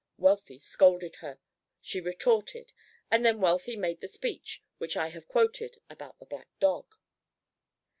[0.17, 1.37] Wealthy scolded her,
[1.79, 2.73] she retorted,
[3.11, 6.95] and then Wealthy made the speech, which I have quoted, about the black dog.